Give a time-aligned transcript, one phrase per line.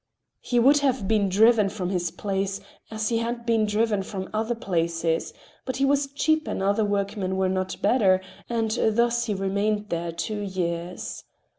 [0.39, 2.59] He would have been driven from this place,
[2.89, 5.31] as he had been driven from other places,
[5.63, 8.19] but he was cheap and other workmen were not better,
[8.49, 11.23] and thus he remained there two years.